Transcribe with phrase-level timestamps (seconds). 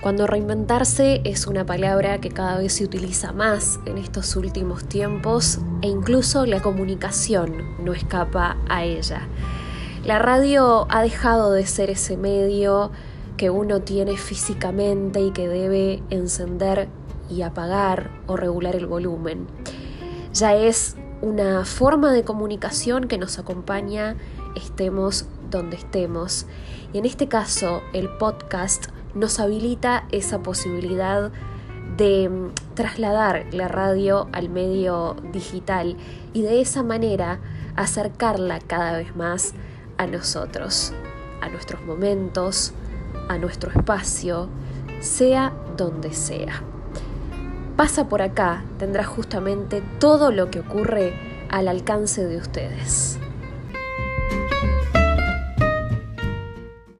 [0.00, 5.58] Cuando reinventarse es una palabra que cada vez se utiliza más en estos últimos tiempos
[5.82, 9.28] e incluso la comunicación no escapa a ella.
[10.02, 12.90] La radio ha dejado de ser ese medio
[13.36, 16.88] que uno tiene físicamente y que debe encender
[17.28, 19.48] y apagar o regular el volumen.
[20.32, 24.16] Ya es una forma de comunicación que nos acompaña
[24.56, 26.46] estemos donde estemos.
[26.94, 31.30] Y en este caso, el podcast nos habilita esa posibilidad
[31.96, 35.96] de mm, trasladar la radio al medio digital
[36.32, 37.40] y de esa manera
[37.76, 39.54] acercarla cada vez más
[39.98, 40.92] a nosotros,
[41.40, 42.72] a nuestros momentos,
[43.28, 44.48] a nuestro espacio,
[45.00, 46.62] sea donde sea.
[47.76, 51.14] Pasa por acá, tendrá justamente todo lo que ocurre
[51.48, 53.18] al alcance de ustedes.